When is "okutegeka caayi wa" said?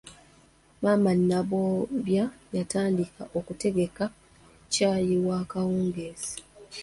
3.37-5.39